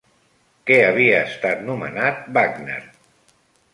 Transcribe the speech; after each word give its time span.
Què 0.69 0.77
havia 0.85 1.19
estat 1.27 1.61
nomenat 1.67 2.25
Wagner? 2.39 2.81